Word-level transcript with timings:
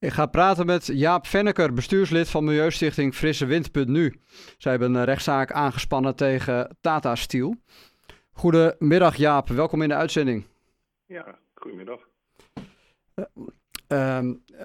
Ik 0.00 0.12
ga 0.12 0.26
praten 0.26 0.66
met 0.66 0.86
Jaap 0.86 1.26
Venneker, 1.26 1.72
bestuurslid 1.72 2.28
van 2.28 2.44
Milieustichting 2.44 3.14
Frisse 3.14 3.46
Wind.nu. 3.46 4.20
Zij 4.58 4.70
hebben 4.70 4.94
een 4.94 5.04
rechtszaak 5.04 5.52
aangespannen 5.52 6.16
tegen 6.16 6.76
Tata 6.80 7.14
Steel. 7.14 7.56
Goedemiddag 8.32 9.16
Jaap, 9.16 9.48
welkom 9.48 9.82
in 9.82 9.88
de 9.88 9.94
uitzending. 9.94 10.44
Ja, 11.06 11.38
goedemiddag. 11.54 12.00
Uh, 13.88 14.18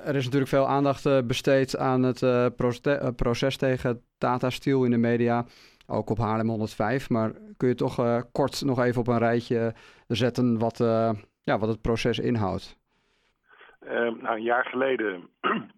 er 0.05 0.15
is 0.15 0.23
natuurlijk 0.23 0.51
veel 0.51 0.67
aandacht 0.67 1.05
uh, 1.05 1.21
besteed 1.21 1.77
aan 1.77 2.03
het 2.03 2.21
uh, 2.21 2.45
proces 3.15 3.57
tegen 3.57 4.03
Tata 4.17 4.49
Steel 4.49 4.83
in 4.83 4.91
de 4.91 4.97
media. 4.97 5.45
Ook 5.87 6.09
op 6.09 6.17
Haarlem 6.17 6.49
105. 6.49 7.09
Maar 7.09 7.31
kun 7.57 7.67
je 7.67 7.75
toch 7.75 8.25
kort 8.31 8.61
nog 8.61 8.79
even 8.79 9.01
op 9.01 9.07
een 9.07 9.17
rijtje 9.17 9.73
zetten 10.07 10.57
wat, 10.57 10.77
ja, 11.43 11.59
wat 11.59 11.69
het 11.69 11.81
proces 11.81 12.19
inhoudt? 12.19 12.77
Ehm, 13.85 14.17
nou, 14.21 14.35
een 14.35 14.43
jaar 14.43 14.65
geleden 14.65 15.29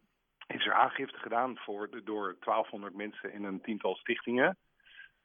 is 0.57 0.65
er 0.65 0.73
aangifte 0.73 1.17
gedaan 1.17 1.57
voor 1.57 1.89
door 2.03 2.35
1200 2.39 2.95
mensen 2.95 3.33
in 3.33 3.43
een 3.43 3.61
tiental 3.61 3.95
stichtingen. 3.95 4.57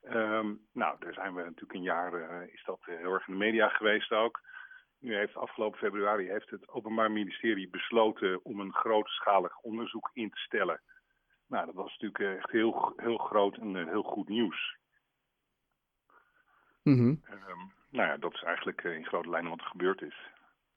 Um, 0.05 0.67
nou, 0.73 0.97
daar 0.99 1.13
zijn 1.13 1.35
we 1.35 1.43
natuurlijk 1.43 1.73
een 1.73 1.83
jaar, 1.83 2.15
uh, 2.15 2.53
is 2.53 2.63
dat 2.65 2.79
heel 2.85 3.13
erg 3.13 3.27
in 3.27 3.33
de 3.33 3.39
media 3.39 3.69
geweest 3.69 4.13
ook. 4.13 4.41
Nu 4.99 5.15
heeft 5.15 5.37
afgelopen 5.37 5.79
februari 5.79 6.29
heeft 6.29 6.51
het 6.51 6.69
Openbaar 6.69 7.11
Ministerie 7.11 7.69
besloten 7.69 8.45
om 8.45 8.61
een 8.61 8.75
grootschalig 8.75 9.59
onderzoek 9.59 10.11
in 10.13 10.31
te 10.31 10.41
stellen. 10.41 10.81
Nou, 11.47 11.67
dat 11.67 11.75
was 11.75 11.99
natuurlijk 11.99 12.39
echt 12.39 12.51
heel, 12.51 12.93
heel 12.97 13.19
groot 13.19 13.57
en 13.57 13.89
heel 13.89 14.03
goed 14.03 14.29
nieuws. 14.29 14.77
Mm 16.83 16.97
-hmm. 16.97 17.23
um, 17.31 17.73
nou 17.91 18.09
ja, 18.09 18.17
dat 18.17 18.35
is 18.35 18.43
eigenlijk 18.43 18.83
in 18.83 19.07
grote 19.07 19.31
lijnen 19.31 19.51
wat 19.51 19.61
er 19.61 19.67
gebeurd 19.67 20.03
is. 20.03 20.31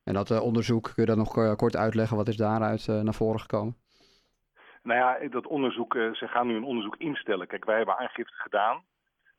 En 0.06 0.14
dat 0.14 0.30
uh, 0.30 0.42
onderzoek, 0.42 0.84
kun 0.84 1.04
je 1.04 1.06
dat 1.06 1.18
nog 1.18 1.38
uh, 1.38 1.56
kort 1.56 1.76
uitleggen? 1.76 2.18
Wat 2.18 2.28
is 2.28 2.38
daaruit 2.38 2.88
uh, 2.88 3.02
naar 3.02 3.14
voren 3.14 3.40
gekomen? 3.40 3.76
Nou 4.84 5.00
ja, 5.00 5.28
dat 5.30 5.48
onderzoek, 5.48 5.94
ze 5.94 6.28
gaan 6.28 6.48
nu 6.48 6.56
een 6.56 6.64
onderzoek 6.64 6.96
instellen. 6.98 7.48
Kijk, 7.48 7.66
wij 7.66 7.78
hebben 7.78 7.98
aangifte 7.98 8.36
gedaan. 8.36 8.84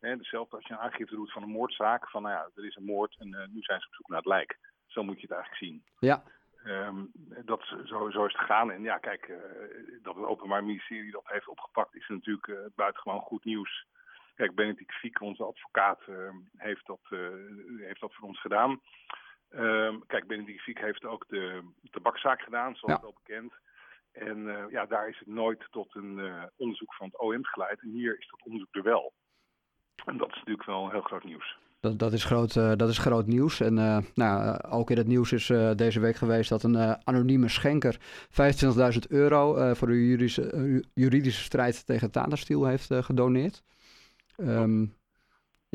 Hè, 0.01 0.11
hetzelfde 0.11 0.57
als 0.57 0.67
je 0.67 0.73
een 0.73 0.81
aangifte 0.81 1.15
doet 1.15 1.33
van 1.33 1.43
een 1.43 1.49
moordzaak. 1.49 2.09
Van 2.09 2.23
nou 2.23 2.35
ja, 2.35 2.49
er 2.57 2.67
is 2.67 2.77
een 2.77 2.85
moord 2.85 3.17
en 3.19 3.29
nu 3.29 3.63
zijn 3.63 3.81
ze 3.81 3.87
op 3.87 3.95
zoek 3.95 4.09
naar 4.09 4.19
het 4.19 4.27
lijk. 4.27 4.59
Zo 4.87 5.03
moet 5.03 5.21
je 5.21 5.27
het 5.27 5.31
eigenlijk 5.31 5.65
zien. 5.65 5.85
Ja. 5.99 6.23
Um, 6.65 7.11
dat, 7.45 7.63
zo, 7.85 8.11
zo 8.11 8.25
is 8.25 8.33
het 8.33 8.41
gegaan. 8.41 8.71
En 8.71 8.83
ja, 8.83 8.99
kijk, 8.99 9.33
dat 10.03 10.15
het 10.15 10.25
Openbaar 10.25 10.65
Ministerie 10.65 11.11
dat 11.11 11.25
heeft 11.27 11.49
opgepakt 11.49 11.95
is 11.95 12.09
natuurlijk 12.09 12.59
buitengewoon 12.75 13.21
goed 13.21 13.45
nieuws. 13.45 13.87
Kijk, 14.35 14.55
Benedict 14.55 14.93
Fiek, 14.93 15.21
onze 15.21 15.45
advocaat, 15.45 16.01
heeft, 16.57 16.87
dat, 16.87 17.01
heeft 17.77 18.01
dat 18.01 18.15
voor 18.15 18.29
ons 18.29 18.41
gedaan. 18.41 18.81
Um, 19.51 20.07
kijk, 20.07 20.27
Benedict 20.27 20.63
Fiek 20.63 20.79
heeft 20.79 21.05
ook 21.05 21.25
de 21.29 21.63
tabakzaak 21.91 22.41
gedaan, 22.41 22.75
zoals 22.75 22.95
ja. 22.95 23.01
wel 23.01 23.17
bekend. 23.25 23.53
En 24.13 24.39
uh, 24.39 24.65
ja, 24.71 24.87
daar 24.87 25.09
is 25.09 25.19
het 25.19 25.29
nooit 25.29 25.67
tot 25.71 25.95
een 25.95 26.19
uh, 26.19 26.43
onderzoek 26.57 26.95
van 26.95 27.07
het 27.07 27.21
OM 27.21 27.45
geleid. 27.45 27.81
En 27.81 27.89
hier 27.89 28.19
is 28.19 28.29
dat 28.31 28.43
onderzoek 28.45 28.75
er 28.75 28.83
wel. 28.83 29.13
En 30.05 30.17
dat 30.17 30.29
is 30.29 30.35
natuurlijk 30.35 30.67
wel 30.67 30.91
heel 30.91 31.01
groot 31.01 31.25
nieuws. 31.25 31.59
Dat, 31.81 31.99
dat, 31.99 32.13
is, 32.13 32.25
groot, 32.25 32.55
uh, 32.55 32.73
dat 32.77 32.89
is 32.89 32.99
groot 32.99 33.27
nieuws. 33.27 33.61
En 33.61 33.75
nou, 34.15 34.61
ook 34.71 34.91
in 34.91 34.97
het 34.97 35.07
nieuws 35.07 35.33
is 35.33 35.47
deze 35.77 36.01
week 36.01 36.17
geweest 36.17 36.49
dat 36.49 36.63
een 36.63 37.07
anonieme 37.07 37.49
schenker 37.49 37.99
25.000 37.99 38.99
euro 39.09 39.75
voor 39.75 39.89
de 39.89 40.07
juridische, 40.07 40.85
juridische 40.95 41.43
strijd 41.43 41.87
tegen 41.87 42.11
Tata 42.11 42.37
heeft 42.69 42.95
gedoneerd. 42.95 43.63
Um, 44.37 44.96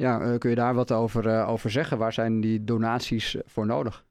ja, 0.02 0.38
kun 0.38 0.50
je 0.50 0.56
daar 0.56 0.74
wat 0.74 0.92
over, 0.92 1.46
over 1.46 1.70
zeggen? 1.70 1.98
Waar 1.98 2.14
zijn 2.14 2.42
die 2.42 2.64
donaties 2.64 3.38
voor 3.46 3.66
nodig? 3.66 4.06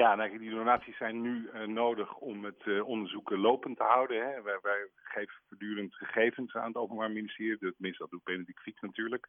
Ja, 0.00 0.14
nou, 0.14 0.38
die 0.38 0.50
donaties 0.50 0.96
zijn 0.96 1.20
nu 1.20 1.48
uh, 1.54 1.66
nodig 1.66 2.14
om 2.14 2.44
het 2.44 2.62
uh, 2.64 2.86
onderzoek 2.86 3.30
lopend 3.30 3.76
te 3.76 3.82
houden. 3.82 4.16
Hè. 4.16 4.42
Wij, 4.42 4.58
wij, 4.62 4.88
geven 4.94 5.34
voortdurend 5.48 5.94
gegevens 5.94 6.54
aan 6.54 6.66
het 6.66 6.76
Openbaar 6.76 7.10
Ministerie. 7.10 7.58
Tenminste, 7.58 8.02
dat 8.02 8.10
doet 8.10 8.24
Benedict 8.24 8.60
Fiek 8.60 8.80
natuurlijk. 8.80 9.28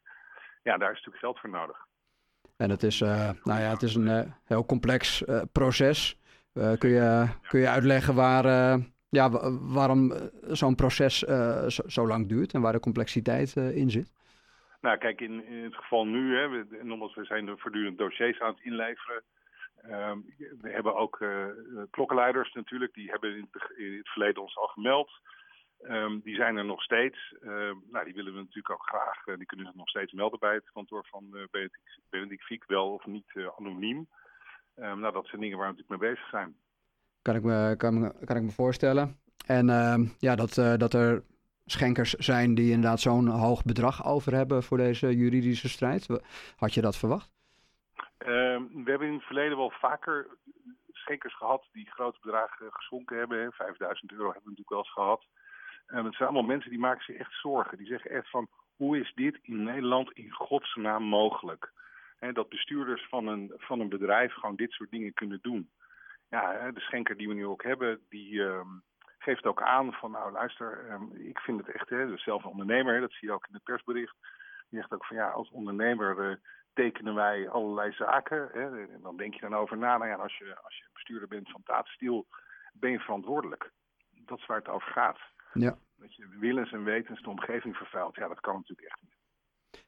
Ja, 0.62 0.76
daar 0.76 0.90
is 0.90 0.96
natuurlijk 0.96 1.24
geld 1.24 1.38
voor 1.38 1.50
nodig. 1.50 1.86
En 2.56 2.70
het 2.70 2.82
is, 2.82 3.00
uh, 3.00 3.30
nou 3.44 3.60
ja, 3.60 3.70
het 3.70 3.82
is 3.82 3.94
een 3.94 4.34
heel 4.44 4.66
complex 4.66 5.24
proces. 5.52 6.20
kun, 6.52 6.88
je, 6.88 7.28
kun 7.48 7.60
je 7.60 7.68
uitleggen 7.68 8.14
waar, 8.14 8.78
ja, 9.08 9.30
waarom 9.60 10.12
zo'n 10.42 10.74
proces 10.74 11.18
zo, 11.18 11.82
zo, 11.86 12.06
lang 12.06 12.28
duurt 12.28 12.54
en 12.54 12.60
waar 12.60 12.72
de 12.72 12.80
complexiteit 12.80 13.56
in 13.56 13.90
zit? 13.90 14.12
Nou, 14.80 14.98
kijk, 14.98 15.20
in, 15.20 15.62
het 15.64 15.74
geval 15.74 16.06
nu, 16.06 16.36
hè, 16.36 16.48
we, 16.48 16.66
we 17.14 17.24
zijn 17.24 17.48
er 17.48 17.58
voortdurend 17.58 17.98
dossiers 17.98 18.40
aan 18.40 18.54
het 18.54 18.64
inleveren. 18.64 19.22
Um, 19.84 20.34
we 20.60 20.70
hebben 20.70 20.94
ook 20.94 21.20
uh, 21.20 21.46
natuurlijk, 22.52 22.94
die 22.94 23.10
hebben 23.10 23.36
in 23.36 23.48
het, 23.50 24.08
verleden 24.08 24.42
ons 24.42 24.56
al 24.56 24.66
gemeld. 24.66 25.10
Um, 25.82 26.20
die 26.24 26.34
zijn 26.34 26.56
er 26.56 26.64
nog 26.64 26.82
steeds. 26.82 27.34
Um, 27.42 27.84
nou, 27.90 28.04
die 28.04 28.14
willen 28.14 28.32
we 28.32 28.38
natuurlijk 28.38 28.70
ook 28.70 28.86
graag, 28.86 29.26
uh, 29.26 29.36
die 29.36 29.46
kunnen 29.46 29.66
zich 29.66 29.74
nog 29.74 29.88
steeds 29.88 30.12
melden 30.12 30.38
bij 30.38 30.54
het 30.54 30.70
kantoor 30.72 31.06
van 31.10 31.30
Benedict, 31.30 32.00
Benedict 32.10 32.44
Fiek, 32.44 32.64
wel 32.66 32.92
of 32.92 33.06
niet 33.06 33.32
anoniem. 33.58 34.08
nou, 34.74 35.12
dat 35.12 35.26
zijn 35.26 35.40
dingen 35.40 35.58
waar 35.58 35.70
we 35.70 35.72
natuurlijk 35.72 36.00
mee 36.00 36.10
bezig 36.10 36.28
zijn. 36.28 36.56
Kan 37.22 37.36
ik 37.36 37.42
me, 37.42 37.74
kan, 37.76 38.12
kan 38.24 38.36
ik 38.36 38.42
me 38.42 38.50
voorstellen. 38.50 39.16
En 39.46 39.66
ja, 40.18 40.34
dat, 40.36 40.54
dat 40.54 40.94
er 40.94 41.22
schenkers 41.72 42.12
zijn 42.12 42.54
die 42.54 42.70
inderdaad 42.70 43.00
zo'n 43.00 43.28
hoog 43.28 43.64
bedrag 43.64 44.06
over 44.06 44.34
hebben 44.34 44.62
voor 44.62 44.76
deze 44.76 45.16
juridische 45.16 45.68
strijd. 45.68 46.06
Had 46.56 46.74
je 46.74 46.80
dat 46.80 46.96
verwacht? 46.96 47.30
Uh, 48.18 48.26
we 48.84 48.84
hebben 48.84 49.08
in 49.08 49.14
het 49.14 49.22
verleden 49.22 49.56
wel 49.56 49.70
vaker 49.70 50.26
schenkers 50.92 51.36
gehad 51.36 51.68
die 51.72 51.90
grote 51.90 52.18
bedragen 52.22 52.66
geschonken 52.70 53.18
hebben. 53.18 53.52
5000 53.52 54.12
euro 54.12 54.24
hebben 54.24 54.42
we 54.42 54.48
natuurlijk 54.48 54.70
wel 54.70 54.78
eens 54.78 54.92
gehad. 54.92 55.26
En 55.86 56.04
het 56.04 56.14
zijn 56.14 56.28
allemaal 56.28 56.48
mensen 56.48 56.70
die 56.70 56.78
maken 56.78 57.04
zich 57.04 57.16
echt 57.16 57.32
zorgen. 57.32 57.78
Die 57.78 57.86
zeggen 57.86 58.10
echt 58.10 58.30
van, 58.30 58.48
hoe 58.76 58.98
is 58.98 59.12
dit 59.14 59.38
in 59.42 59.62
Nederland 59.62 60.12
in 60.12 60.30
godsnaam 60.30 61.02
mogelijk? 61.02 61.72
Dat 62.32 62.48
bestuurders 62.48 63.06
van 63.08 63.26
een, 63.26 63.52
van 63.56 63.80
een 63.80 63.88
bedrijf 63.88 64.32
gewoon 64.32 64.56
dit 64.56 64.70
soort 64.70 64.90
dingen 64.90 65.14
kunnen 65.14 65.38
doen. 65.42 65.70
Ja, 66.30 66.70
de 66.70 66.80
schenker 66.80 67.16
die 67.16 67.28
we 67.28 67.34
nu 67.34 67.46
ook 67.46 67.62
hebben, 67.62 68.00
die, 68.08 68.40
um, 68.40 68.82
geeft 69.28 69.46
ook 69.46 69.62
aan 69.62 69.92
van 69.92 70.10
nou 70.10 70.32
luister, 70.32 70.92
um, 70.92 71.12
ik 71.12 71.38
vind 71.38 71.66
het 71.66 71.74
echt, 71.74 71.88
hè, 71.88 72.06
dus 72.06 72.22
zelf 72.22 72.44
een 72.44 72.50
ondernemer, 72.50 72.94
hè, 72.94 73.00
dat 73.00 73.12
zie 73.12 73.28
je 73.28 73.34
ook 73.34 73.46
in 73.48 73.54
het 73.54 73.62
persbericht. 73.62 74.16
Die 74.68 74.78
zegt 74.78 74.92
ook 74.92 75.04
van 75.04 75.16
ja, 75.16 75.28
als 75.30 75.50
ondernemer 75.50 76.30
uh, 76.30 76.36
tekenen 76.72 77.14
wij 77.14 77.48
allerlei 77.48 77.92
zaken. 77.92 78.48
Hè, 78.52 78.80
en 78.80 79.00
dan 79.02 79.16
denk 79.16 79.34
je 79.34 79.40
dan 79.40 79.54
over 79.54 79.78
na, 79.78 79.96
nou 79.96 80.10
ja, 80.10 80.16
als 80.16 80.38
je, 80.38 80.56
als 80.62 80.76
je 80.78 80.84
bestuurder 80.92 81.28
bent 81.28 81.50
van 81.50 81.62
Tata 81.64 81.90
Steel, 81.90 82.26
ben 82.72 82.90
je 82.90 82.98
verantwoordelijk. 82.98 83.70
Dat 84.10 84.38
is 84.38 84.46
waar 84.46 84.58
het 84.58 84.68
over 84.68 84.92
gaat. 84.92 85.18
Ja. 85.52 85.78
Dat 85.96 86.14
je 86.14 86.28
willens 86.40 86.72
en 86.72 86.84
wetens 86.84 87.22
de 87.22 87.30
omgeving 87.30 87.76
vervuilt, 87.76 88.14
ja, 88.14 88.28
dat 88.28 88.40
kan 88.40 88.54
natuurlijk 88.54 88.88
echt 88.88 89.00
niet. 89.02 89.16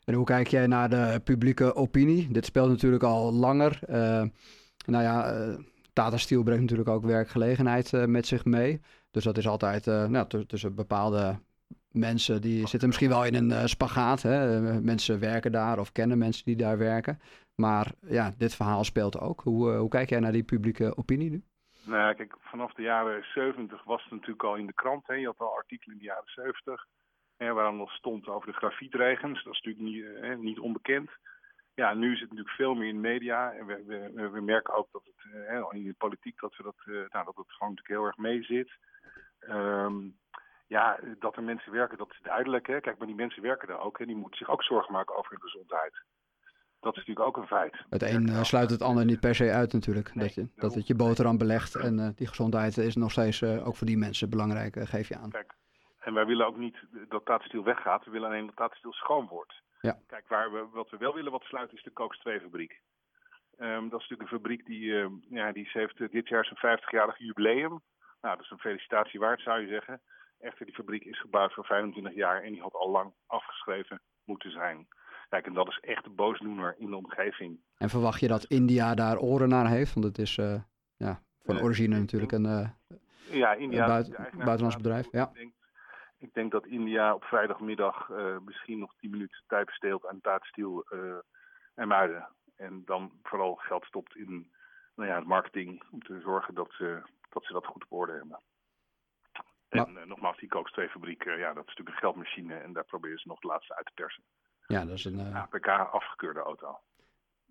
En 0.05 0.15
hoe 0.15 0.25
kijk 0.25 0.47
jij 0.47 0.67
naar 0.67 0.89
de 0.89 1.21
publieke 1.25 1.75
opinie? 1.75 2.33
Dit 2.33 2.45
speelt 2.45 2.69
natuurlijk 2.69 3.03
al 3.03 3.33
langer. 3.33 3.81
Uh, 3.89 4.25
nou 4.87 5.03
ja, 5.03 5.33
uh, 5.33 5.59
Tata 6.01 6.17
Steel 6.17 6.43
brengt 6.43 6.63
natuurlijk 6.63 6.89
ook 6.89 7.05
werkgelegenheid 7.05 7.93
uh, 7.93 8.05
met 8.05 8.27
zich 8.27 8.45
mee. 8.45 8.81
Dus 9.11 9.25
dat 9.25 9.37
is 9.37 9.49
altijd 9.49 9.87
uh, 9.87 10.05
nou, 10.05 10.47
tussen 10.47 10.75
bepaalde 10.75 11.39
mensen 11.91 12.41
die 12.41 12.69
zitten 12.69 12.89
misschien 12.89 13.09
wel 13.09 13.25
in 13.25 13.35
een 13.35 13.51
uh, 13.51 13.65
spagaat. 13.65 14.23
Hè? 14.23 14.61
mensen 14.81 15.21
werken 15.21 15.53
daar 15.53 15.79
of 15.79 15.93
kennen 15.93 16.19
mensen 16.19 16.45
die 16.45 16.57
daar 16.57 16.79
werken. 16.79 17.21
Maar 17.55 17.93
ja, 18.01 18.33
dit 18.39 18.55
verhaal 18.55 18.85
speelt 18.85 19.21
ook. 19.21 19.41
Hoe, 19.41 19.71
hoe 19.71 19.89
kijk 19.89 20.09
jij 20.09 20.21
naar 20.21 20.33
die 20.33 20.43
publieke 20.43 20.97
opinie 20.97 21.31
nu? 21.31 21.43
Nou 21.85 21.99
ja, 21.99 22.13
kijk, 22.13 22.35
vanaf 22.41 22.73
de 22.73 22.83
jaren 22.83 23.25
70 23.35 23.85
was 23.85 24.03
het 24.03 24.13
natuurlijk 24.13 24.45
al 24.45 24.57
in 24.57 24.67
de 24.67 24.73
krant. 24.73 25.07
Hè? 25.07 25.15
Je 25.15 25.27
had 25.27 25.39
al 25.39 25.57
artikelen 25.57 25.97
in 25.97 26.03
de 26.03 26.09
jaren 26.09 26.31
70 26.35 26.87
hè, 27.37 27.53
waar 27.53 27.75
nog 27.75 27.93
stond 27.93 28.29
over 28.29 28.47
de 28.47 28.59
grafietregens. 28.59 29.45
Dat 29.45 29.53
is 29.53 29.63
natuurlijk 29.63 29.95
niet, 29.95 30.05
hè, 30.21 30.37
niet 30.37 30.59
onbekend 30.59 31.11
ja, 31.75 31.95
nu 31.95 32.13
is 32.13 32.21
het 32.21 32.29
natuurlijk 32.29 32.57
veel 32.57 32.75
meer 32.75 32.89
in 32.89 32.95
de 32.95 33.09
media. 33.09 33.53
En 33.53 33.67
we, 33.67 33.85
we, 34.15 34.29
we 34.31 34.41
merken 34.41 34.75
ook 34.75 34.89
dat 34.93 35.05
het 35.05 35.49
uh, 35.51 35.67
in 35.71 35.85
de 35.85 35.95
politiek 35.99 36.41
dat, 36.41 36.57
we 36.57 36.63
dat, 36.63 36.77
uh, 36.85 36.95
nou, 36.95 37.25
dat 37.25 37.37
het 37.37 37.53
gewoon 37.53 37.75
natuurlijk 37.75 37.89
heel 37.89 38.05
erg 38.05 38.17
mee 38.17 38.43
zit. 38.43 38.71
Um, 39.49 40.19
ja, 40.67 40.99
dat 41.19 41.37
er 41.37 41.43
mensen 41.43 41.73
werken, 41.73 41.99
dat 41.99 42.11
is 42.11 42.21
duidelijk. 42.23 42.67
Hè? 42.67 42.81
Kijk, 42.81 42.99
maar 42.99 43.07
die 43.07 43.17
mensen 43.17 43.43
werken 43.43 43.69
daar 43.69 43.81
ook 43.81 43.99
en 43.99 44.07
die 44.07 44.17
moeten 44.17 44.39
zich 44.39 44.51
ook 44.51 44.63
zorgen 44.63 44.93
maken 44.93 45.17
over 45.17 45.31
hun 45.31 45.41
gezondheid. 45.41 45.93
Dat 46.81 46.93
is 46.93 46.99
natuurlijk 46.99 47.27
ook 47.27 47.37
een 47.37 47.47
feit. 47.47 47.85
Het 47.89 48.03
een 48.03 48.29
uh, 48.29 48.43
sluit 48.43 48.71
het 48.71 48.83
ander 48.83 49.05
niet 49.05 49.21
per 49.21 49.35
se 49.35 49.51
uit 49.53 49.73
natuurlijk. 49.73 50.15
Nee, 50.15 50.25
dat, 50.25 50.35
je, 50.35 50.49
dat 50.55 50.75
het 50.75 50.87
je 50.87 50.95
boterham 50.95 51.39
belegt 51.39 51.75
en 51.75 51.99
uh, 51.99 52.09
die 52.15 52.27
gezondheid 52.27 52.77
is 52.77 52.97
nog 52.97 53.11
steeds 53.11 53.41
uh, 53.41 53.67
ook 53.67 53.77
voor 53.77 53.87
die 53.87 53.99
mensen 53.99 54.31
belangrijk, 54.31 54.77
geef 54.89 55.09
je 55.09 55.17
aan. 55.17 55.31
Kijk, 55.31 55.55
en 56.01 56.15
wij 56.15 56.27
willen 56.27 56.47
ook 56.47 56.57
niet 56.57 56.77
dat 57.09 57.25
Tatenstiel 57.25 57.65
weggaat. 57.65 58.05
We 58.05 58.11
willen 58.11 58.29
alleen 58.29 58.47
dat 58.47 58.57
Tatenstiel 58.57 58.93
schoon 58.93 59.27
wordt. 59.27 59.63
Ja. 59.81 59.99
Kijk, 60.07 60.29
waar 60.29 60.53
we, 60.53 60.67
wat 60.73 60.91
we 60.91 60.97
wel 60.97 61.15
willen 61.15 61.33
wat 61.33 61.43
sluiten 61.43 61.77
is 61.77 61.83
de 61.83 61.93
Cokes 61.93 62.19
2 62.19 62.41
fabriek. 62.41 62.81
Um, 63.59 63.89
dat 63.89 64.01
is 64.01 64.09
natuurlijk 64.09 64.31
een 64.31 64.39
fabriek 64.39 64.67
die, 64.67 64.83
uh, 64.83 65.07
ja, 65.31 65.53
die 65.53 65.69
heeft 65.73 66.13
dit 66.13 66.29
jaar 66.29 66.45
zijn 66.45 66.79
50-jarig 66.79 67.19
jubileum. 67.19 67.81
Nou, 68.21 68.37
dat 68.37 68.45
is 68.45 68.51
een 68.51 68.59
felicitatie 68.59 69.21
waard 69.21 69.41
zou 69.41 69.61
je 69.61 69.69
zeggen. 69.69 70.01
Echter, 70.39 70.67
die 70.67 70.75
fabriek 70.75 71.05
is 71.05 71.21
gebouwd 71.21 71.53
voor 71.53 71.65
25 71.65 72.15
jaar 72.15 72.43
en 72.43 72.53
die 72.53 72.61
had 72.61 72.75
al 72.75 72.91
lang 72.91 73.13
afgeschreven 73.27 74.01
moeten 74.25 74.51
zijn. 74.51 74.89
Kijk, 75.29 75.47
en 75.47 75.55
dat 75.55 75.69
is 75.69 75.79
echt 75.81 76.05
de 76.05 76.11
boosdoener 76.11 76.75
in 76.79 76.91
de 76.91 76.97
omgeving. 76.97 77.61
En 77.77 77.89
verwacht 77.89 78.21
je 78.21 78.29
dat 78.29 78.45
India 78.45 78.95
daar 78.95 79.19
oren 79.19 79.49
naar 79.49 79.69
heeft? 79.69 79.95
Want 79.95 80.07
het 80.07 80.19
is 80.19 80.37
uh, 80.37 80.63
ja, 80.97 81.23
van 81.43 81.61
origine 81.61 81.99
natuurlijk 81.99 82.33
een... 82.33 82.75
Ja, 83.31 83.55
India. 83.55 83.87
buiten, 83.87 84.29
buitenlands 84.33 84.77
bedrijf, 84.77 85.09
ja. 85.11 85.29
Ik 85.29 85.35
denk, 85.35 85.53
ik 86.21 86.35
denk 86.35 86.53
dat 86.53 86.67
India 86.67 87.15
op 87.15 87.25
vrijdagmiddag 87.25 88.09
misschien 88.45 88.79
nog 88.79 88.95
10 88.97 89.11
minuten 89.11 89.43
tijd 89.47 89.67
besteedt 89.67 90.07
aan 90.07 90.21
Tata 90.21 90.45
Steel 90.45 90.87
en 91.75 91.89
Muiden. 91.89 92.29
En 92.57 92.83
dan 92.85 93.13
vooral 93.23 93.55
geld 93.55 93.85
stopt 93.85 94.17
in 94.17 94.53
nou 94.95 95.09
ja, 95.09 95.17
het 95.17 95.27
marketing 95.27 95.83
om 95.91 96.03
te 96.03 96.21
zorgen 96.21 96.55
dat 96.55 96.73
ze, 96.73 97.03
dat 97.29 97.45
ze 97.45 97.53
dat 97.53 97.67
goed 97.67 97.85
op 97.85 97.93
orde 97.93 98.13
hebben. 98.13 98.41
En 99.69 99.97
uh, 99.97 100.05
nogmaals, 100.05 100.39
die 100.39 100.49
Coke 100.49 100.71
2 100.71 100.89
fabriek, 100.89 101.25
uh, 101.25 101.39
ja, 101.39 101.53
dat 101.53 101.63
is 101.63 101.69
natuurlijk 101.69 101.97
een 101.97 102.03
geldmachine 102.03 102.55
en 102.55 102.73
daar 102.73 102.85
proberen 102.85 103.19
ze 103.19 103.29
nog 103.29 103.37
het 103.41 103.51
laatste 103.51 103.75
uit 103.77 103.87
te 103.87 103.93
persen. 103.95 104.23
Ja, 104.67 104.85
dat 104.85 104.99
is 104.99 105.05
een... 105.05 105.19
Uh... 105.19 105.43
APK 105.43 105.69
afgekeurde 105.69 106.41
auto. 106.41 106.81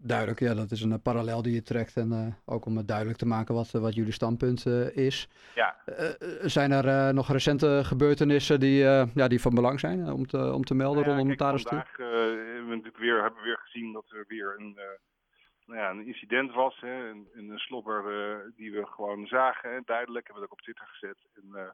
Duidelijk, 0.01 0.39
ja, 0.39 0.53
dat 0.53 0.71
is 0.71 0.81
een 0.81 1.01
parallel 1.01 1.41
die 1.41 1.53
je 1.53 1.61
trekt. 1.61 1.97
En 1.97 2.37
ook 2.45 2.65
om 2.65 2.77
het 2.77 2.87
duidelijk 2.87 3.17
te 3.17 3.25
maken 3.25 3.55
wat, 3.55 3.71
wat 3.71 3.95
jullie 3.95 4.11
standpunt 4.11 4.65
is. 4.95 5.29
Ja. 5.55 5.75
zijn 6.41 6.71
er 6.71 7.13
nog 7.13 7.31
recente 7.31 7.81
gebeurtenissen 7.83 8.59
die, 8.59 8.79
ja, 9.13 9.27
die 9.27 9.41
van 9.41 9.55
belang 9.55 9.79
zijn 9.79 10.11
om 10.11 10.27
te, 10.27 10.53
om 10.53 10.63
te 10.63 10.75
melden 10.75 11.01
nou 11.01 11.11
ja, 11.11 11.17
rondom 11.17 11.35
kijk, 11.37 11.61
Vandaag 11.61 11.97
hebben 11.97 12.67
we 12.67 12.75
natuurlijk 12.75 12.97
weer, 12.97 13.21
hebben 13.21 13.39
we 13.39 13.45
weer 13.45 13.59
gezien 13.63 13.93
dat 13.93 14.05
er 14.11 14.25
weer 14.27 14.55
een 14.57 14.77
nou 15.69 15.81
ja, 15.81 15.89
een 15.89 16.05
incident 16.05 16.53
was. 16.53 16.79
Hè, 16.79 17.09
een, 17.09 17.29
een 17.33 17.57
slobber 17.57 17.99
uh, 18.05 18.55
die 18.55 18.71
we 18.71 18.85
gewoon 18.85 19.27
zagen, 19.27 19.71
hè, 19.73 19.79
duidelijk. 19.85 20.25
Hebben 20.25 20.43
we 20.43 20.49
ook 20.49 20.57
op 20.57 20.61
Twitter 20.61 20.87
gezet. 20.87 21.17
En, 21.33 21.47
uh, 21.51 21.69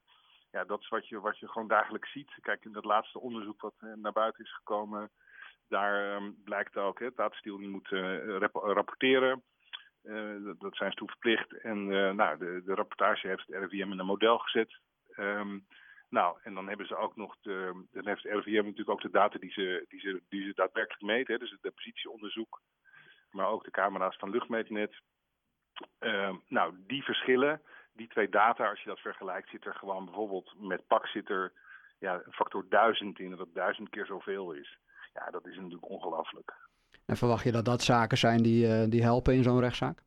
ja, 0.51 0.63
dat 0.63 0.80
is 0.80 0.89
wat 0.89 1.07
je, 1.07 1.19
wat 1.19 1.39
je 1.39 1.48
gewoon 1.48 1.68
dagelijks 1.68 2.12
ziet. 2.12 2.31
Kijk, 2.42 2.66
in 2.66 2.72
dat 2.72 2.86
laatste 2.86 3.19
onderzoek 3.19 3.62
wat 3.62 3.75
uh, 3.80 3.94
naar 3.94 4.12
buiten 4.12 4.44
is 4.44 4.56
gekomen, 4.56 5.12
daar 5.69 6.15
um, 6.15 6.35
blijkt 6.44 6.77
ook, 6.77 7.00
hè, 7.00 7.12
Tatenstiel 7.12 7.57
die 7.57 7.67
moet 7.67 7.88
rap 8.39 8.56
rapporteren. 8.56 9.44
Dat, 10.44 10.59
dat, 10.59 10.75
zijn 10.75 10.91
ze 10.91 10.97
toe 10.97 11.07
verplicht. 11.07 11.57
En 11.62 11.88
nou, 12.15 12.38
de, 12.38 12.62
de 12.65 12.73
rapportage 12.73 13.27
heeft 13.27 13.47
het 13.47 13.71
RIVM 13.71 13.91
in 13.91 14.00
een 14.00 14.06
model 14.06 14.38
gezet. 14.38 14.79
Um, 15.17 15.65
nou, 16.09 16.38
en 16.44 16.53
dan 16.53 16.67
hebben 16.67 16.88
ze 16.88 16.95
ook 16.95 17.15
nog 17.15 17.35
de, 17.41 17.85
dan 17.91 18.07
heeft 18.07 18.23
het 18.23 18.31
RIVM 18.31 18.63
natuurlijk 18.63 18.89
ook 18.89 19.01
de 19.01 19.09
data 19.09 19.39
die 19.39 19.51
ze, 19.51 19.85
die 19.88 20.00
ze, 20.00 20.21
die 20.29 20.53
daadwerkelijk 20.53 21.01
meten. 21.01 21.33
Hè, 21.33 21.39
dus 21.39 21.57
het 21.62 21.75
positieonderzoek 21.75 22.62
maar 23.35 23.47
ook 23.47 23.63
de 23.63 23.71
camera's 23.71 24.17
van 24.17 24.29
Luchtmeetnet. 24.29 25.01
Uh, 26.00 26.35
nou, 26.47 26.73
die 26.88 27.03
verschillen, 27.03 27.62
die 27.94 28.07
twee 28.07 28.29
data, 28.29 28.69
als 28.69 28.81
je 28.81 28.89
dat 28.89 29.00
vergelijkt, 29.00 29.50
zit 29.50 29.65
er 29.65 29.73
gewoon 29.73 30.06
bijvoorbeeld 30.06 30.53
met 30.57 30.88
PAK 30.88 31.07
zit 31.07 31.29
er 31.29 31.53
ja, 32.00 32.21
een 32.25 32.33
factor 32.33 32.65
duizend 32.69 33.19
in, 33.19 33.29
dat 33.29 33.39
het 33.39 33.53
duizend 33.53 33.89
keer 33.89 34.06
zoveel 34.06 34.51
is. 34.51 34.77
Ja, 35.15 35.31
dat 35.31 35.47
is 35.47 35.56
natuurlijk 35.56 35.89
ongelooflijk. 35.89 36.53
En 37.06 37.17
verwacht 37.17 37.44
je 37.44 37.51
dat 37.51 37.65
dat 37.65 37.81
zaken 37.81 38.17
zijn 38.17 38.44
die, 38.44 38.67
uh, 38.67 38.89
die 38.89 39.03
helpen 39.03 39.33
in 39.33 39.44
zo'n 39.44 39.59
rechtszaak? 39.59 40.03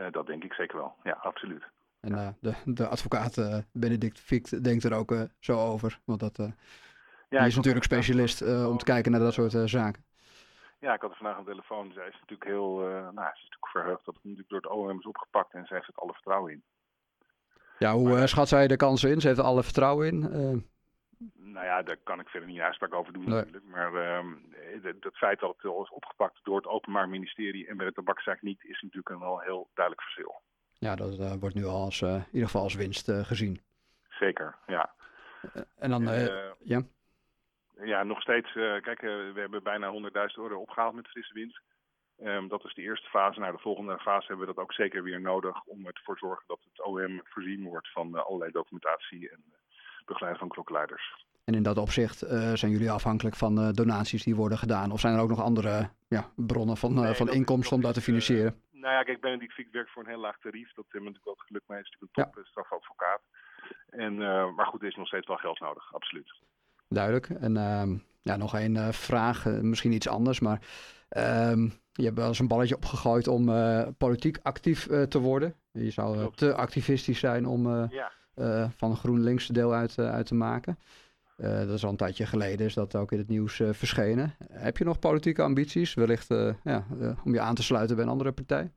Uh, 0.00 0.10
dat 0.10 0.26
denk 0.26 0.44
ik 0.44 0.52
zeker 0.52 0.76
wel, 0.76 0.94
ja, 1.02 1.12
absoluut. 1.12 1.64
En 2.00 2.14
ja. 2.14 2.34
de, 2.40 2.54
de 2.64 2.88
advocaat 2.88 3.64
Benedict 3.72 4.20
Fiekt 4.20 4.64
denkt 4.64 4.84
er 4.84 4.94
ook 4.94 5.14
zo 5.38 5.58
over, 5.58 6.00
want 6.04 6.20
dat, 6.20 6.36
ja, 6.36 7.38
die 7.38 7.46
is 7.46 7.56
natuurlijk 7.56 7.84
specialist 7.84 8.42
om 8.66 8.78
te 8.78 8.84
kijken 8.84 9.10
naar 9.10 9.20
dat 9.20 9.32
soort 9.32 9.70
zaken. 9.70 10.04
Ja, 10.78 10.94
ik 10.94 11.00
had 11.00 11.10
er 11.10 11.16
vandaag 11.16 11.38
een 11.38 11.44
telefoon. 11.44 11.92
Zij 11.92 12.08
is 12.08 12.20
natuurlijk 12.20 12.50
heel, 12.50 12.76
nou, 12.78 13.14
ze 13.14 13.42
is 13.42 13.48
natuurlijk 13.48 13.68
verheugd 13.72 14.04
dat 14.04 14.14
het 14.14 14.24
natuurlijk 14.24 14.48
door 14.48 14.60
het 14.60 14.70
OM 14.70 14.98
is 14.98 15.06
opgepakt 15.06 15.54
en 15.54 15.66
ze 15.66 15.74
heeft 15.74 15.86
het 15.86 15.96
alle 15.96 16.12
vertrouwen 16.12 16.52
in. 16.52 16.62
Ja, 17.78 17.92
hoe 17.92 18.08
maar, 18.08 18.28
schat 18.28 18.48
zij 18.48 18.66
de 18.66 18.76
kansen 18.76 19.10
in? 19.10 19.20
Ze 19.20 19.26
heeft 19.26 19.38
er 19.38 19.44
alle 19.44 19.62
vertrouwen 19.62 20.06
in? 20.06 20.22
Nou 21.34 21.66
ja, 21.66 21.82
daar 21.82 21.96
kan 21.96 22.20
ik 22.20 22.28
verder 22.28 22.48
niet 22.48 22.58
een 22.58 22.64
uitspraak 22.64 22.94
over 22.94 23.12
doen 23.12 23.24
nee. 23.24 23.34
natuurlijk. 23.34 23.64
Maar 23.64 23.94
ehm, 23.94 24.34
het 25.00 25.16
feit 25.16 25.40
dat 25.40 25.54
het 25.56 25.72
is 25.82 25.90
opgepakt 25.90 26.40
door 26.42 26.56
het 26.56 26.66
Openbaar 26.66 27.08
Ministerie 27.08 27.66
en 27.66 27.76
bij 27.76 27.86
de 27.86 27.92
tabakzaak 27.92 28.42
niet, 28.42 28.64
is 28.64 28.80
natuurlijk 28.80 29.08
een 29.08 29.20
wel 29.20 29.40
heel 29.40 29.68
duidelijk 29.74 30.06
verschil. 30.06 30.40
Ja, 30.78 30.96
dat 30.96 31.38
wordt 31.38 31.54
nu 31.54 31.64
al 31.64 31.84
als, 31.84 32.02
in 32.02 32.24
ieder 32.26 32.46
geval 32.46 32.62
als 32.62 32.74
winst 32.74 33.10
gezien. 33.10 33.60
Zeker, 34.08 34.58
ja. 34.66 34.94
en 35.78 35.90
dan, 35.90 36.02
ja 36.58 36.82
ja, 37.84 38.02
nog 38.02 38.20
steeds, 38.20 38.52
kijk, 38.52 39.00
we 39.00 39.32
hebben 39.34 39.62
bijna 39.62 39.92
100.000 39.92 40.34
euro 40.34 40.60
opgehaald 40.60 40.94
met 40.94 41.08
frisse 41.08 41.34
winst. 41.34 41.60
Um, 42.18 42.48
dat 42.48 42.64
is 42.64 42.74
de 42.74 42.82
eerste 42.82 43.08
fase. 43.08 43.40
Nou, 43.40 43.52
de 43.52 43.62
volgende 43.62 43.98
fase 43.98 44.26
hebben 44.26 44.46
we 44.46 44.54
dat 44.54 44.62
ook 44.62 44.72
zeker 44.72 45.02
weer 45.02 45.20
nodig 45.20 45.64
om 45.64 45.86
ervoor 45.86 46.14
te 46.14 46.26
zorgen 46.26 46.44
dat 46.46 46.60
het 46.64 46.84
OM 46.84 47.20
voorzien 47.24 47.64
wordt 47.64 47.92
van 47.92 48.24
allerlei 48.24 48.50
documentatie 48.50 49.30
en 49.30 49.44
begeleiding 50.06 50.38
van 50.38 50.48
klokkenluiders. 50.48 51.24
En 51.44 51.54
in 51.54 51.62
dat 51.62 51.78
opzicht 51.78 52.18
zijn 52.54 52.70
jullie 52.70 52.90
afhankelijk 52.90 53.36
van 53.36 53.72
donaties 53.72 54.24
die 54.24 54.36
worden 54.36 54.58
gedaan? 54.58 54.90
Of 54.90 55.00
zijn 55.00 55.14
er 55.14 55.20
ook 55.20 55.28
nog 55.28 55.42
andere 55.42 55.88
ja, 56.08 56.30
bronnen 56.36 56.76
van, 56.76 56.94
nee, 56.94 57.14
van 57.14 57.28
inkomsten 57.28 57.76
om 57.76 57.82
dat 57.82 57.94
te 57.94 58.00
financieren? 58.00 58.60
nou 58.70 58.94
ja, 58.94 59.02
kijk, 59.02 59.20
Benedict 59.20 59.52
Fiek 59.52 59.68
werkt 59.72 59.90
voor 59.90 60.02
een 60.02 60.08
heel 60.08 60.20
laag 60.20 60.38
tarief. 60.38 60.72
Dat 60.74 60.84
hebben 60.88 61.12
we 61.12 61.18
natuurlijk 61.18 61.24
wel 61.24 61.34
het 61.34 61.46
geluk 61.46 61.62
mee. 61.66 61.78
Hij 61.78 61.86
is 61.86 61.92
natuurlijk 61.92 62.16
een 62.16 62.42
top 62.42 62.46
strafadvocaat. 62.46 63.20
En, 63.90 64.16
maar 64.54 64.66
goed, 64.66 64.80
er 64.80 64.88
is 64.88 64.96
nog 64.96 65.06
steeds 65.06 65.26
wel 65.26 65.36
geld 65.36 65.60
nodig, 65.60 65.94
absoluut. 65.94 66.32
Duidelijk. 66.88 67.28
En 67.28 67.56
uh, 67.56 67.98
ja, 68.22 68.36
nog 68.36 68.54
één 68.54 68.94
vraag, 68.94 69.44
misschien 69.44 69.92
iets 69.92 70.08
anders, 70.08 70.40
maar 70.40 70.60
uh, 71.10 71.70
je 71.92 72.04
hebt 72.04 72.16
wel 72.16 72.28
eens 72.28 72.38
een 72.38 72.48
balletje 72.48 72.76
opgegooid 72.76 73.28
om 73.28 73.48
eh, 73.48 73.88
politiek 73.98 74.38
actief 74.42 74.86
te 74.86 75.20
worden. 75.20 75.54
Je 75.72 75.90
zou 75.90 76.34
te 76.34 76.54
activistisch 76.54 77.18
zijn 77.18 77.46
om 77.46 77.88
ja. 77.90 78.12
Van 78.76 78.96
GroenLinks 78.96 79.46
deel 79.46 79.72
uit, 79.74 79.98
uit 79.98 80.26
te 80.26 80.34
maken. 80.34 80.78
dat 81.36 81.70
is 81.70 81.84
al 81.84 81.90
een 81.90 81.96
tijdje 81.96 82.26
geleden, 82.26 82.66
is 82.66 82.74
dat 82.74 82.96
ook 82.96 83.12
in 83.12 83.18
het 83.18 83.28
nieuws 83.28 83.60
verschenen. 83.64 84.34
Heb 84.52 84.76
je 84.76 84.84
nog 84.84 84.98
politieke 84.98 85.42
ambities, 85.42 85.94
wellicht 85.94 86.28
ja, 86.62 86.86
om 87.24 87.32
je 87.32 87.40
aan 87.40 87.54
te 87.54 87.62
sluiten 87.62 87.96
bij 87.96 88.04
een 88.04 88.10
andere 88.10 88.32
partij? 88.32 88.72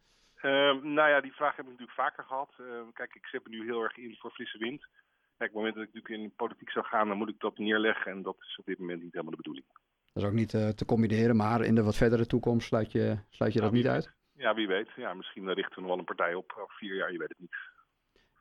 Ehm, 0.45 0.93
nou 0.93 1.09
ja, 1.09 1.21
die 1.21 1.33
vraag 1.33 1.55
heb 1.55 1.65
ik 1.65 1.71
natuurlijk 1.71 1.97
vaker 1.97 2.23
gehad. 2.23 2.51
Ehm, 2.59 2.91
kijk, 2.93 3.15
ik 3.15 3.25
zet 3.25 3.43
me 3.43 3.49
nu 3.49 3.63
heel 3.63 3.81
erg 3.81 3.97
in 3.97 4.15
voor 4.19 4.31
frisse 4.31 4.57
wind. 4.57 4.81
Kijk, 5.37 5.49
op 5.49 5.55
het 5.55 5.55
moment 5.55 5.75
dat 5.75 5.83
ik 5.83 5.93
natuurlijk 5.93 6.23
in 6.23 6.35
politiek 6.35 6.69
zou 6.69 6.85
gaan, 6.85 7.07
dan 7.07 7.17
moet 7.17 7.29
ik 7.29 7.39
dat 7.39 7.57
neerleggen. 7.57 8.11
En 8.11 8.21
dat 8.21 8.35
is 8.39 8.57
op 8.57 8.65
dit 8.65 8.79
moment 8.79 9.01
niet 9.01 9.11
helemaal 9.11 9.31
de 9.31 9.43
bedoeling. 9.43 9.65
Dat 10.13 10.23
is 10.23 10.29
ook 10.29 10.35
niet 10.35 10.53
uh, 10.53 10.67
te 10.67 10.85
combineren, 10.85 11.35
maar 11.35 11.61
in 11.61 11.75
de 11.75 11.83
wat 11.83 11.95
verdere 11.95 12.25
toekomst 12.25 12.67
sluit 12.67 12.91
je, 12.91 13.17
sluit 13.29 13.53
je 13.53 13.59
nou, 13.59 13.71
dat 13.71 13.81
niet 13.81 13.91
uit? 13.91 14.13
Ja, 14.37 14.53
wie 14.53 14.67
weet. 14.67 14.89
Ja, 14.95 15.13
misschien 15.13 15.53
richten 15.53 15.75
we 15.75 15.81
nog 15.81 15.89
wel 15.89 15.99
een 15.99 16.15
partij 16.15 16.33
op 16.33 16.53
over 16.57 16.75
vier 16.75 16.95
jaar, 16.95 17.11
je 17.11 17.17
weet 17.17 17.29
het 17.29 17.39
niet. 17.39 17.55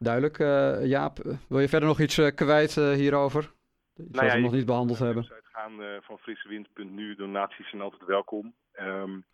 Duidelijk. 0.04 0.38
Uh, 0.38 0.86
Jaap, 0.86 1.18
wil 1.48 1.60
je 1.60 1.68
verder 1.68 1.88
nog 1.88 2.00
iets 2.00 2.18
uh, 2.18 2.30
kwijt 2.34 2.74
hierover? 2.74 3.52
Iets 3.96 4.10
nou 4.10 4.26
ja, 4.26 4.34
we 4.34 4.40
nog 4.40 4.52
niet 4.52 4.66
behandeld 4.66 4.98
hebben. 4.98 5.22
De 5.22 5.40
gaan 5.42 6.02
van 6.02 6.18
frissewind.nu, 6.18 7.14
donaties 7.14 7.70
zijn 7.70 7.82
altijd 7.82 8.04
welkom. 8.04 8.54
Um, 8.80 9.24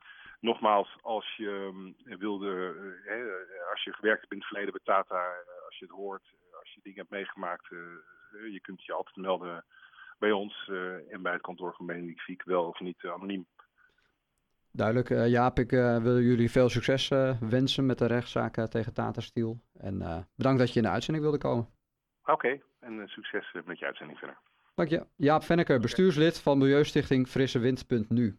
nogmaals, 0.41 0.97
als 1.01 1.37
je 1.37 1.49
um, 1.49 1.95
wilde, 2.19 2.75
als 3.71 3.85
je 3.85 3.93
gewerkt 3.93 4.21
hebt 4.21 4.33
in 4.33 4.39
het 4.39 4.47
verleden 4.47 4.73
bij 4.73 4.95
Tata, 4.95 5.25
als 5.67 5.79
je 5.79 5.85
het 5.85 5.95
hoort, 5.95 6.23
als 6.61 6.73
je 6.75 6.81
dingen 6.83 6.99
hebt 6.99 7.11
meegemaakt, 7.11 7.67
je 8.51 8.61
kunt 8.63 8.85
je 8.85 8.93
altijd 8.93 9.17
melden 9.17 9.65
bij 10.19 10.33
ons 10.33 10.71
en 11.11 11.23
bij 11.23 11.33
het 11.33 11.43
kantoor 11.43 11.75
van 11.75 11.87
Benedict 11.87 12.21
Fiek, 12.21 12.43
wel 12.45 12.65
of 12.65 12.81
niet 12.81 13.05
anoniem. 13.05 13.47
Duidelijk. 14.73 15.09
Jaap, 15.09 15.59
ik 15.59 15.71
wil 16.03 16.21
jullie 16.21 16.51
veel 16.51 16.69
succes 16.69 17.09
wensen 17.41 17.87
met 17.87 17.99
de 17.99 18.07
rechtszaak 18.07 18.67
tegen 18.67 18.93
Tata 18.93 19.21
Steel. 19.21 19.61
En 19.79 20.27
bedankt 20.37 20.59
dat 20.59 20.73
je 20.73 20.77
in 20.77 20.83
de 20.85 20.93
uitzending 20.93 21.25
wilde 21.25 21.39
komen. 21.39 21.69
Oké, 22.23 22.33
okay. 22.33 22.63
en 22.81 23.09
succes 23.09 23.53
met 23.65 23.79
je 23.79 23.87
uitzending 23.87 24.19
verder. 24.19 24.39
Dank 24.75 24.89
je. 24.89 25.07
Jaap 25.17 25.43
Venneker, 25.43 25.81
bestuurslid 25.81 26.41
van 26.41 26.59
Milieustichting 26.59 27.29
Frisse 27.29 27.59
Wind.nu. 27.59 28.39